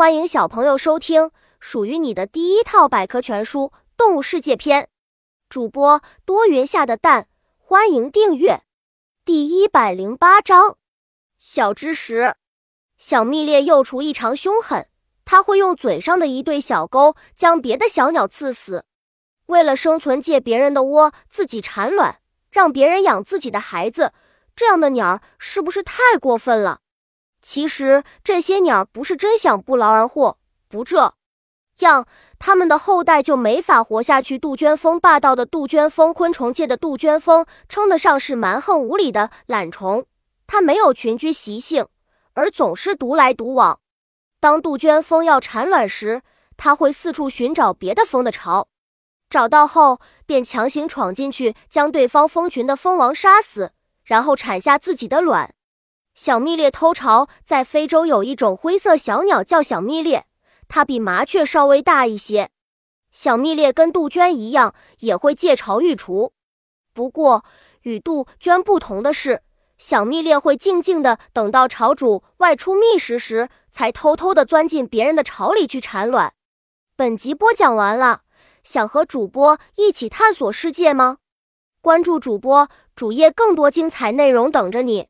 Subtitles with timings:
[0.00, 3.64] 欢迎小朋友收听属于你的第一套百科全书
[3.98, 4.88] 《动物世界》篇。
[5.50, 8.62] 主播多云下的蛋，欢迎订阅。
[9.26, 10.78] 第一百零八章：
[11.36, 12.36] 小知识。
[12.96, 14.88] 小蜜猎幼雏异常凶狠，
[15.26, 18.86] 它会用嘴上的一对小钩将别的小鸟刺死。
[19.48, 22.20] 为了生存，借别人的窝自己产卵，
[22.50, 24.14] 让别人养自己的孩子，
[24.56, 26.80] 这样的鸟是不是太过分了？
[27.50, 30.38] 其实这些鸟不是真想不劳而获，
[30.68, 31.14] 不这
[31.80, 32.06] 样，
[32.38, 34.38] 它们的后代就没法活下去。
[34.38, 40.06] 杜鹃蜂，霸道的杜鹃蜂，昆虫界的杜鹃蜂，称得上是蛮横无理的懒虫。
[40.46, 41.88] 它没有群居习性，
[42.34, 43.80] 而总是独来独往。
[44.38, 46.22] 当杜鹃蜂要产卵时，
[46.56, 48.68] 它会四处寻找别的蜂的巢，
[49.28, 53.72] 找到后便强行闯进去，将对方蜂群的蜂王杀死，
[54.04, 55.52] 然后产下自己的卵。
[56.22, 60.26] 小蜜猎偷巢，在非洲有一种灰色小鸟叫小蜜猎，
[60.68, 62.50] 它比麻雀稍微大一些。
[63.10, 66.34] 小蜜猎跟杜鹃一样，也会借巢育雏。
[66.92, 67.42] 不过
[67.84, 69.40] 与杜鹃不同的是，
[69.78, 76.34] 小蜜猎会静静的等到巢主外出觅食时，才偷偷的钻进别人的巢里去产卵。
[76.96, 78.24] 本集播讲完了，
[78.62, 81.16] 想和主播一起探索世界吗？
[81.80, 85.08] 关注主播主页，更多精彩内容等着你。